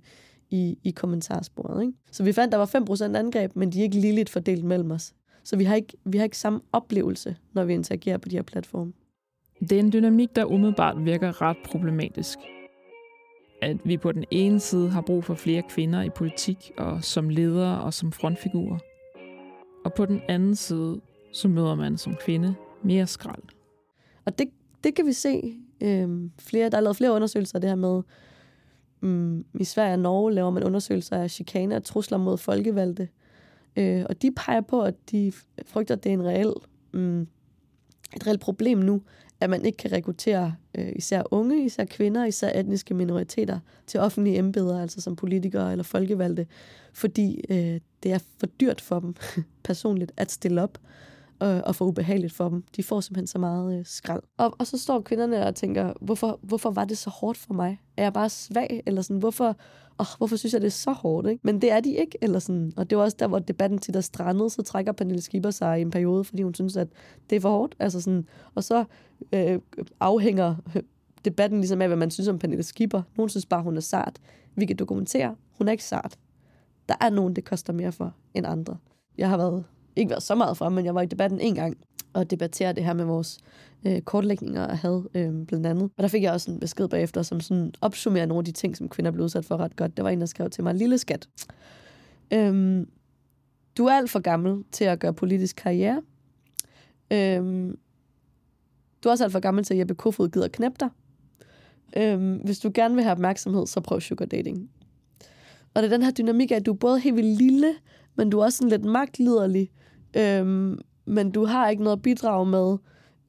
[0.51, 1.83] i, i kommentarsporet.
[1.83, 1.93] Ikke?
[2.13, 5.15] Så vi fandt, der var 5% angreb, men de er ikke ligeligt fordelt mellem os.
[5.45, 8.43] Så vi har, ikke, vi har ikke samme oplevelse, når vi interagerer på de her
[8.43, 8.93] platforme.
[9.61, 12.39] Det er en dynamik, der umiddelbart virker ret problematisk
[13.63, 17.29] at vi på den ene side har brug for flere kvinder i politik og som
[17.29, 18.79] ledere og som frontfigurer.
[19.85, 21.01] Og på den anden side,
[21.33, 23.43] så møder man som kvinde mere skrald.
[24.25, 24.49] Og det,
[24.85, 25.55] det kan vi se.
[25.81, 28.03] Øhm, flere, der er lavet flere undersøgelser af det her med,
[29.03, 33.09] um, i Sverige og Norge laver man undersøgelser af chikane og trusler mod folkevalgte.
[33.77, 35.33] Øh, og de peger på, at de
[35.67, 36.53] frygter, at det er en reel,
[36.95, 37.21] um,
[38.17, 39.03] et reelt problem nu,
[39.41, 44.39] at man ikke kan rekruttere øh, især unge, især kvinder, især etniske minoriteter til offentlige
[44.39, 46.47] embeder, altså som politikere eller folkevalgte,
[46.93, 49.15] fordi øh, det er for dyrt for dem
[49.65, 50.79] personligt at stille op
[51.43, 52.65] øh, og for ubehageligt for dem.
[52.77, 54.23] De får simpelthen så meget øh, skrald.
[54.39, 57.81] Og, og så står kvinderne og tænker, hvorfor, hvorfor var det så hårdt for mig?
[57.97, 58.83] Er jeg bare svag?
[58.87, 59.57] Eller sådan, hvorfor,
[60.01, 61.29] oh, hvorfor synes jeg, det er så hårdt?
[61.29, 61.41] Ikke?
[61.45, 62.19] Men det er de ikke.
[62.21, 62.73] Eller sådan.
[62.77, 65.79] Og det var også der, hvor debatten tit er strandet, så trækker Pernille Schieber sig
[65.79, 66.89] i en periode, fordi hun synes, at
[67.31, 67.77] det er for hårdt.
[67.79, 68.85] Altså sådan, og så
[69.33, 69.59] øh,
[70.01, 70.83] afhænger øh,
[71.25, 73.03] debatten ligesom af, hvad man synes om Pernille Schieber.
[73.17, 74.19] Nogen synes bare, hun er sart.
[74.57, 76.19] Vi kan dokumentere, hun er ikke sart.
[76.89, 78.77] Der er nogen, det koster mere for end andre.
[79.19, 79.65] Jeg har været
[79.97, 81.77] ikke været så meget for, men jeg var i debatten en gang
[82.13, 83.39] og debattere det her med vores
[83.87, 85.91] øh, kortlægninger af had, øh, blandt andet.
[85.97, 88.77] Og der fik jeg også en besked bagefter, som sådan opsummerer nogle af de ting,
[88.77, 89.97] som kvinder blev udsat for ret godt.
[89.97, 91.29] Det var en, der skrev til mig, lille skat.
[92.33, 92.89] Øhm,
[93.79, 96.03] du er alt for gammel til at gøre politisk karriere.
[97.13, 97.79] Øhm,
[99.05, 100.89] du er også alt for gammel til, at Jeppe Kofod gider knæppe dig.
[101.97, 104.71] Øhm, hvis du gerne vil have opmærksomhed, så prøv sugar dating.
[105.75, 107.75] Og det er den her dynamik af, at du er både helt vildt lille,
[108.17, 109.71] men du er også sådan lidt magtliderlig.
[110.17, 112.77] Øhm, men du har ikke noget at bidrage med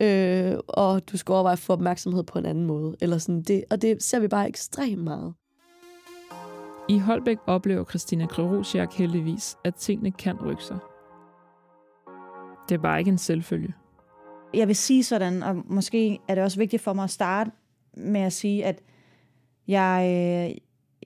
[0.02, 2.96] øh, og du skal overveje at få opmærksomhed på en anden måde.
[3.02, 5.34] Eller sådan det, og det ser vi bare ekstremt meget.
[6.90, 10.78] I Holbæk oplever Christina Krerosiak heldigvis, at tingene kan rykke sig.
[12.70, 13.74] Det er bare ikke en selvfølge.
[14.54, 17.52] Jeg vil sige sådan, og måske er det også vigtigt for mig at starte
[17.94, 18.82] med at sige, at
[19.68, 20.58] jeg, øh,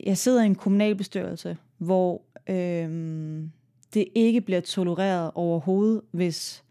[0.07, 2.89] jeg sidder i en kommunalbestyrelse, hvor øh,
[3.93, 6.64] det ikke bliver tolereret overhovedet, hvis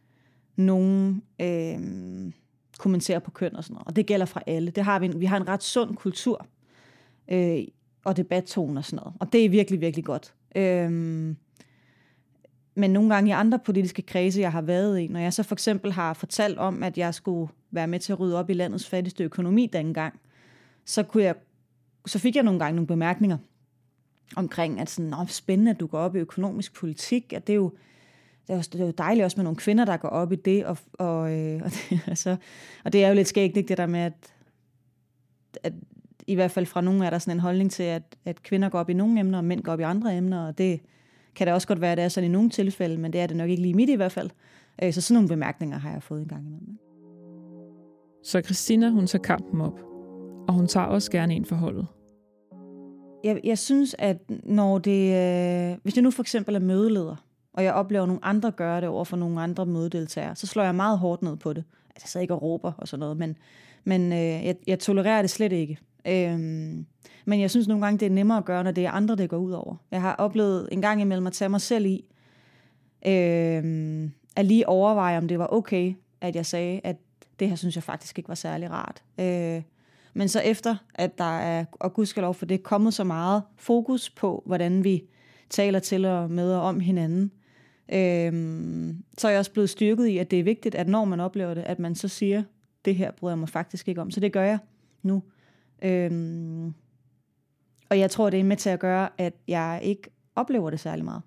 [0.57, 1.79] nogen øh,
[2.79, 3.87] kommenterer på køn og sådan noget.
[3.87, 4.71] Og det gælder fra alle.
[4.71, 6.47] Det har vi, vi har en ret sund kultur
[7.29, 7.59] øh,
[8.05, 9.15] og debattone og sådan noget.
[9.21, 10.35] Og det er virkelig, virkelig godt.
[10.57, 10.91] Øh,
[12.77, 15.55] men nogle gange i andre politiske kredse, jeg har været i, når jeg så for
[15.55, 18.89] eksempel har fortalt om, at jeg skulle være med til at rydde op i landets
[18.89, 20.21] fattigste økonomi dengang,
[20.85, 21.35] så, kunne jeg,
[22.07, 23.39] så fik jeg nogle gange nogle bemærkninger
[24.37, 27.57] omkring, at sådan, Nå, spændende, at du går op i økonomisk politik, at det er
[27.57, 27.73] jo,
[28.47, 30.37] det er, jo, det er jo dejligt også med nogle kvinder, der går op i
[30.37, 32.37] det, og, og, øh, og, det, altså,
[32.85, 34.13] og det er jo lidt skægt, ikke, det der med, at,
[35.63, 35.73] at
[36.27, 38.79] i hvert fald fra nogle er der sådan en holdning til, at, at kvinder går
[38.79, 40.81] op i nogle emner, og mænd går op i andre emner, og det
[41.35, 43.27] kan da også godt være, at det er sådan i nogle tilfælde, men det er
[43.27, 44.31] det nok ikke lige midt i hvert fald.
[44.83, 46.79] Øh, så sådan nogle bemærkninger har jeg fået en gang imellem.
[48.25, 49.81] Så Christina, hun tager kampen op,
[50.49, 51.87] og hun tager også gerne en for holdet.
[53.25, 57.17] Jeg, jeg synes, at når det, øh, hvis jeg nu for eksempel er mødeleder,
[57.55, 60.75] og jeg oplever nogle andre gøre det over for nogle andre mødedeltagere, så slår jeg
[60.75, 61.65] meget hårdt ned på det.
[61.89, 63.37] Altså, jeg sidder ikke og råber og sådan noget, men,
[63.85, 65.79] men øh, jeg, jeg tolererer det slet ikke.
[66.07, 66.87] Øhm,
[67.25, 69.31] men jeg synes nogle gange, det er nemmere at gøre, når det er andre, det
[69.31, 69.77] går ud over.
[69.91, 72.05] Jeg har oplevet en gang imellem at tage mig selv i,
[73.07, 76.97] øhm, at lige overveje, om det var okay, at jeg sagde, at
[77.41, 79.03] det her synes jeg faktisk ikke var særlig rart.
[79.21, 79.63] Øh,
[80.15, 84.11] men så efter, at der er, og gudskelov for det, er kommet så meget fokus
[84.11, 85.03] på, hvordan vi
[85.51, 87.31] taler til og med og om hinanden,
[87.93, 91.21] øhm, så er jeg også blevet styrket i, at det er vigtigt, at når man
[91.21, 92.43] oplever det, at man så siger,
[92.85, 94.11] det her bryder jeg mig faktisk ikke om.
[94.11, 94.59] Så det gør jeg
[95.03, 95.23] nu.
[95.83, 96.75] Øhm,
[97.91, 101.05] og jeg tror, det er med til at gøre, at jeg ikke oplever det særlig
[101.05, 101.23] meget.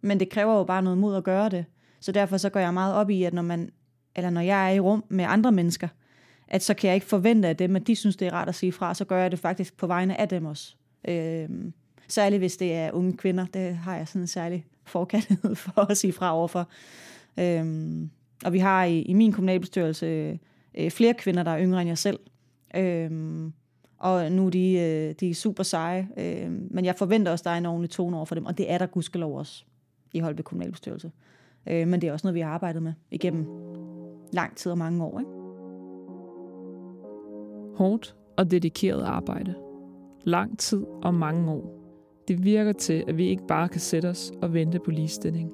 [0.00, 1.64] Men det kræver jo bare noget mod at gøre det.
[2.00, 3.70] Så derfor så går jeg meget op i, at når, man,
[4.16, 5.88] eller når jeg er i rum med andre mennesker,
[6.48, 8.54] at så kan jeg ikke forvente af dem, at de synes, det er rart at
[8.54, 10.76] sige fra, så gør jeg det faktisk på vegne af dem også.
[11.08, 11.72] Øhm,
[12.08, 15.96] særligt hvis det er unge kvinder, det har jeg sådan en særlig forkærlighed for at
[15.96, 16.68] sige fra overfor.
[17.38, 18.10] Øhm,
[18.44, 20.38] og vi har i, i min kommunalbestyrelse
[20.74, 22.18] øh, flere kvinder, der er yngre end jeg selv.
[22.76, 23.52] Øhm,
[23.98, 26.08] og nu er de, øh, de er super seje.
[26.16, 28.58] øh, men jeg forventer også, at der er en ordentlig tone over for dem, og
[28.58, 29.64] det er der gudskelov også
[30.12, 31.12] i Holbæk Kommunalbestyrelse.
[31.66, 33.46] Øh, men det er også noget, vi har arbejdet med igennem
[34.32, 35.18] lang tid og mange år.
[35.18, 35.30] Ikke?
[37.76, 39.54] Hårdt og dedikeret arbejde.
[40.24, 41.81] Lang tid og mange år.
[42.28, 45.52] Det virker til, at vi ikke bare kan sætte os og vente på ligestilling.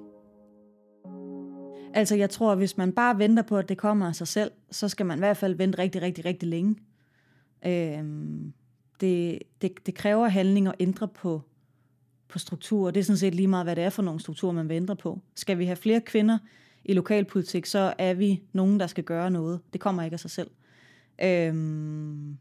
[1.94, 4.50] Altså, jeg tror, at hvis man bare venter på, at det kommer af sig selv,
[4.70, 6.76] så skal man i hvert fald vente rigtig, rigtig, rigtig længe.
[7.66, 8.52] Øhm,
[9.00, 11.42] det, det, det kræver handling at ændre på,
[12.28, 12.90] på strukturer.
[12.90, 14.96] Det er sådan set lige meget, hvad det er for nogle strukturer, man vil ændre
[14.96, 15.20] på.
[15.34, 16.38] Skal vi have flere kvinder
[16.84, 19.60] i lokalpolitik, så er vi nogen, der skal gøre noget.
[19.72, 20.50] Det kommer ikke af sig selv.
[21.22, 22.38] Øhm,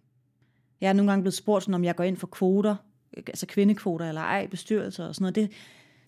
[0.82, 2.76] jeg er nogle gange blevet spurgt, om jeg går ind for kvoter,
[3.18, 5.36] altså kvindekvoter eller ej, bestyrelser og sådan noget.
[5.36, 5.52] Det,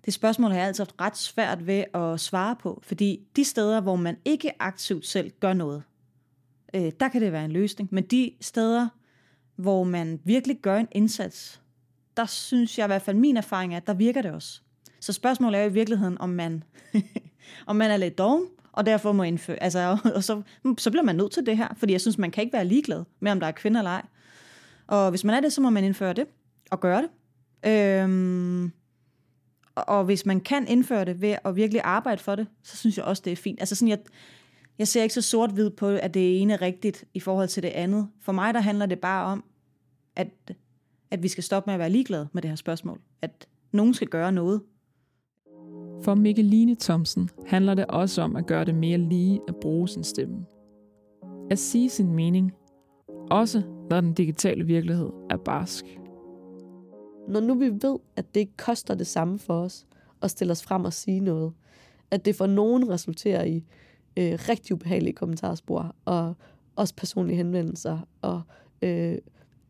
[0.06, 3.82] det spørgsmål har jeg altid haft ret svært ved at svare på, fordi de steder,
[3.82, 5.84] hvor man ikke aktivt selv gør noget,
[6.74, 7.90] øh, der kan det være en løsning.
[7.92, 8.88] Men de steder,
[9.56, 11.62] hvor man virkelig gør en indsats,
[12.18, 14.62] der synes jeg i hvert fald, min erfaring er, at der virker det også.
[15.00, 16.64] Så spørgsmålet er jo i virkeligheden, om man,
[17.68, 20.42] om man er lidt doven, og derfor må indføre, altså, og så,
[20.78, 23.04] så bliver man nødt til det her, fordi jeg synes, man kan ikke være ligeglad
[23.20, 24.06] med, om der er kvinder eller ej.
[24.88, 26.28] Og hvis man er det, så må man indføre det,
[26.70, 27.10] og gøre det.
[27.72, 28.72] Øhm,
[29.76, 33.06] og hvis man kan indføre det ved at virkelig arbejde for det, så synes jeg
[33.06, 33.60] også, det er fint.
[33.60, 34.00] Altså sådan, jeg,
[34.80, 37.70] jeg ser ikke så sort-hvid på, at det ene er rigtigt i forhold til det
[37.70, 38.08] andet.
[38.22, 39.44] For mig, der handler det bare om,
[40.16, 40.28] at,
[41.12, 43.02] at vi skal stoppe med at være ligeglade med det her spørgsmål.
[43.22, 44.62] At nogen skal gøre noget.
[46.04, 50.04] For Mikkeline Thomsen handler det også om at gøre det mere lige at bruge sin
[50.04, 50.46] stemme.
[51.52, 52.52] At sige sin mening,
[53.32, 55.99] også når den digitale virkelighed er barsk.
[57.30, 59.86] Når nu vi ved, at det ikke koster det samme for os
[60.22, 61.54] at stille os frem og sige noget,
[62.12, 63.64] at det for nogen resulterer i
[64.18, 66.34] øh, rigtig ubehagelige kommentarspor, og
[66.76, 68.42] også personlige henvendelser, og
[68.82, 69.18] øh,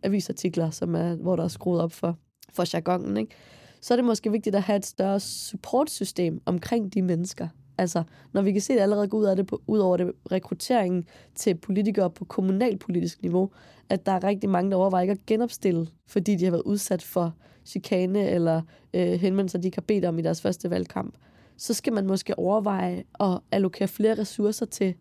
[0.03, 2.17] avisartikler, som er, hvor der er skruet op for,
[2.53, 3.35] for jargonen, ikke?
[3.81, 7.47] så er det måske vigtigt at have et større supportsystem omkring de mennesker.
[7.79, 10.11] Altså, når vi kan se det allerede gå ud, af det på, ud over det,
[10.31, 13.49] rekrutteringen til politikere på kommunalpolitisk niveau,
[13.89, 17.01] at der er rigtig mange, der overvejer ikke at genopstille, fordi de har været udsat
[17.01, 17.33] for
[17.65, 18.61] chikane eller
[18.93, 21.15] øh, henvendelser, de ikke har bedt om i deres første valgkamp,
[21.57, 24.95] så skal man måske overveje at allokere flere ressourcer til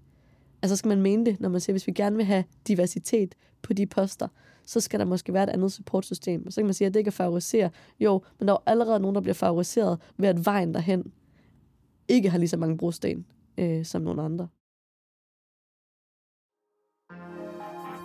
[0.63, 3.73] Altså skal man mene det, når man siger, hvis vi gerne vil have diversitet på
[3.73, 4.29] de poster,
[4.67, 6.47] så skal der måske være et andet supportsystem.
[6.47, 7.71] Og så kan man sige, at det ikke er favorisere.
[8.01, 11.13] Jo, men der er allerede nogen, der bliver favoriseret ved, at vejen derhen
[12.09, 13.27] ikke har lige så mange brosten
[13.59, 14.49] øh, som nogle andre.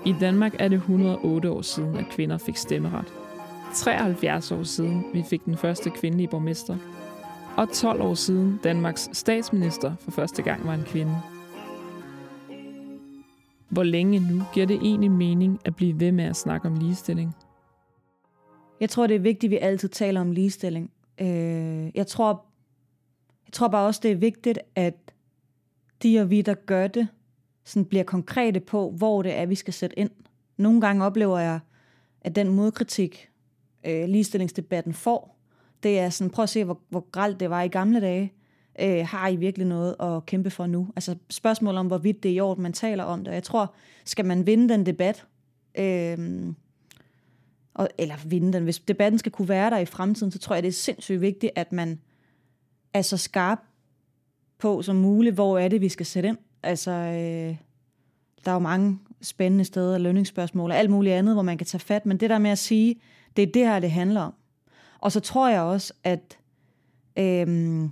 [0.06, 3.14] I Danmark er det 108 år siden, at kvinder fik stemmeret.
[3.74, 6.78] 73 år siden, vi fik den første kvindelige borgmester.
[7.58, 11.16] Og 12 år siden, Danmarks statsminister for første gang var en kvinde.
[13.70, 17.36] Hvor længe nu giver det egentlig mening at blive ved med at snakke om ligestilling?
[18.80, 20.92] Jeg tror, det er vigtigt, at vi altid taler om ligestilling.
[21.22, 22.46] Øh, jeg, tror,
[23.54, 25.14] tror bare også, det er vigtigt, at
[26.04, 27.08] de og vi, der gør det,
[27.64, 30.10] sådan bliver konkrete på, hvor det er, vi skal sætte ind.
[30.58, 31.60] Nogle gange oplever jeg,
[32.22, 33.30] at den modkritik,
[33.86, 35.40] øh, ligestillingsdebatten får,
[35.84, 38.34] det er sådan, prøv at se, hvor, hvor gralt det var i gamle dage.
[38.82, 40.88] Øh, har I virkelig noget at kæmpe for nu?
[40.96, 43.32] Altså spørgsmålet om, hvorvidt det er i orden, man taler om det.
[43.32, 43.74] jeg tror,
[44.06, 45.26] skal man vinde den debat,
[45.78, 46.46] øh,
[47.74, 50.64] og, eller vinde den, hvis debatten skal kunne være der i fremtiden, så tror jeg,
[50.64, 52.00] det er sindssygt vigtigt, at man
[52.94, 53.60] er så skarp
[54.58, 56.38] på som muligt, hvor er det, vi skal sætte ind.
[56.64, 57.56] Altså, øh,
[58.46, 61.80] der er jo mange spændende steder, lønningsspørgsmål og alt muligt andet, hvor man kan tage
[61.80, 62.96] fat, men det der med at sige,
[63.36, 64.34] det er det her, det handler om.
[65.00, 66.38] Og så tror jeg også, at
[67.18, 67.90] øh,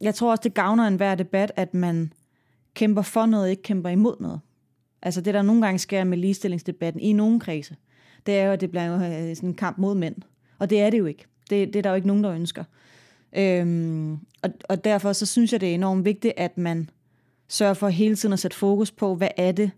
[0.00, 2.12] jeg tror også, det gavner enhver debat, at man
[2.74, 4.40] kæmper for noget, ikke kæmper imod noget.
[5.02, 7.76] Altså det, der nogle gange sker med ligestillingsdebatten i nogle kredse,
[8.26, 8.98] det er jo, at det bliver jo
[9.34, 10.16] sådan en kamp mod mænd.
[10.58, 11.24] Og det er det jo ikke.
[11.50, 12.64] Det, det er der jo ikke nogen, der ønsker.
[13.32, 14.12] Øhm,
[14.42, 16.90] og, og derfor så synes jeg, det er enormt vigtigt, at man
[17.48, 19.70] sørger for hele tiden at sætte fokus på, hvad er det,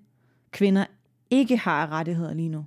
[0.50, 0.84] kvinder
[1.30, 2.64] ikke har af rettigheder lige nu.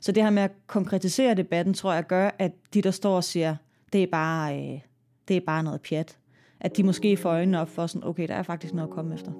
[0.00, 3.24] Så det her med at konkretisere debatten, tror jeg gør, at de, der står og
[3.24, 3.56] siger,
[3.92, 4.80] det er bare, øh,
[5.28, 6.18] det er bare noget pjat,
[6.60, 9.14] at de måske får øjnene op for sådan, okay, der er faktisk noget at komme
[9.14, 9.32] efter.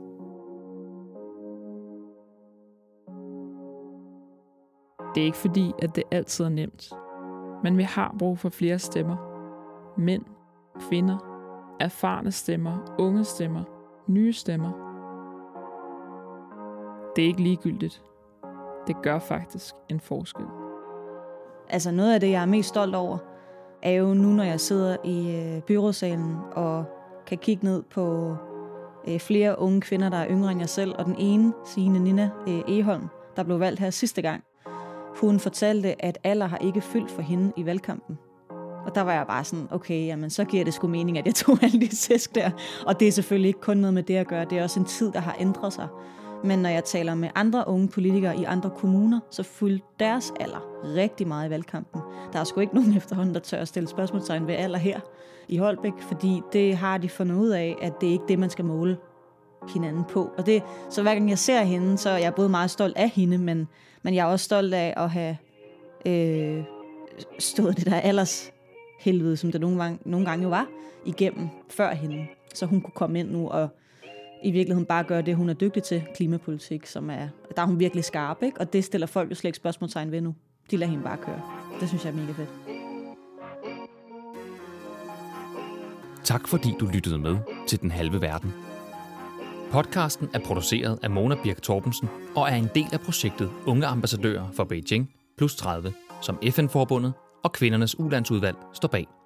[5.15, 6.91] Det er ikke fordi, at det altid er nemt.
[7.63, 9.17] Men vi har brug for flere stemmer.
[9.99, 10.23] Mænd,
[10.89, 11.19] kvinder,
[11.81, 13.63] erfarne stemmer, unge stemmer,
[14.07, 14.73] nye stemmer.
[17.17, 18.03] Det er ikke ligegyldigt.
[18.87, 20.45] Det gør faktisk en forskel.
[21.69, 23.19] Altså noget af det, jeg er mest stolt over,
[23.83, 26.85] er jo nu, når jeg sidder i øh, byrådsalen og
[27.27, 28.37] kan kigge ned på
[29.09, 32.31] øh, flere unge kvinder, der er yngre end jeg selv, og den ene, Signe Nina
[32.49, 34.45] øh, Eholm, der blev valgt her sidste gang,
[35.21, 38.19] hun fortalte, at alder har ikke fyldt for hende i valgkampen.
[38.87, 41.35] Og der var jeg bare sådan, okay, jamen så giver det sgu mening, at jeg
[41.45, 42.51] tog alle de tæsk der.
[42.87, 44.87] Og det er selvfølgelig ikke kun noget med det at gøre, det er også en
[44.87, 45.89] tid, der har ændret sig.
[46.45, 50.85] Men når jeg taler med andre unge politikere i andre kommuner, så fyldte deres alder
[50.97, 52.01] rigtig meget i valgkampen.
[52.33, 55.01] Der er sgu ikke nogen efterhånden, der tør at stille spørgsmålstegn ved alder her
[55.49, 58.51] i Holbæk, fordi det har de fundet ud af, at det er ikke det, man
[58.51, 58.97] skal måle
[59.75, 60.31] hinanden på.
[60.39, 63.09] Og det, så hver gang jeg ser hende, så er jeg både meget stolt af
[63.11, 63.69] hende, men,
[64.03, 65.37] men jeg er også stolt af at have
[66.07, 66.65] øh,
[67.39, 68.53] stået det der alders
[69.01, 70.67] helvede, som det nogle gange, nogle gange jo var,
[71.05, 72.27] igennem før hende.
[72.55, 73.69] Så hun kunne komme ind nu og
[74.43, 77.79] i virkeligheden bare gøre det, hun er dygtig til, klimapolitik, som er, der er hun
[77.79, 78.61] virkelig skarp, ikke?
[78.61, 80.35] og det stiller folk jo slet ikke spørgsmålstegn ved nu.
[80.71, 81.43] De lader hende bare køre.
[81.81, 82.49] Det synes jeg er mega fedt.
[86.25, 87.37] Tak fordi du lyttede med
[87.67, 88.53] til Den Halve Verden.
[89.71, 94.51] Podcasten er produceret af Mona Birk Torbensen og er en del af projektet Unge Ambassadører
[94.53, 99.20] for Beijing plus 30, som FN-forbundet og Kvindernes Ulandsudvalg står bag.